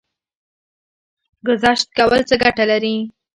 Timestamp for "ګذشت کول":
1.47-2.21